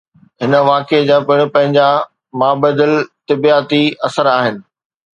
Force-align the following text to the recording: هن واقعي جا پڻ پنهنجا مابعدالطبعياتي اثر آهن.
هن 0.43 0.53
واقعي 0.69 1.03
جا 1.09 1.17
پڻ 1.27 1.39
پنهنجا 1.59 1.85
مابعدالطبعياتي 2.41 3.83
اثر 4.09 4.35
آهن. 4.37 4.63